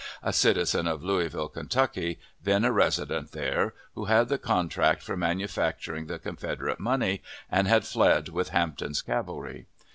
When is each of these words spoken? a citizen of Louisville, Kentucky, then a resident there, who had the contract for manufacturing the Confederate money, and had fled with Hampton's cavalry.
a 0.23 0.33
citizen 0.33 0.87
of 0.87 1.03
Louisville, 1.03 1.47
Kentucky, 1.49 2.17
then 2.43 2.65
a 2.65 2.71
resident 2.71 3.33
there, 3.33 3.75
who 3.93 4.05
had 4.05 4.29
the 4.29 4.39
contract 4.39 5.03
for 5.03 5.15
manufacturing 5.15 6.07
the 6.07 6.17
Confederate 6.17 6.79
money, 6.79 7.21
and 7.51 7.67
had 7.67 7.85
fled 7.85 8.27
with 8.29 8.49
Hampton's 8.49 9.03
cavalry. 9.03 9.67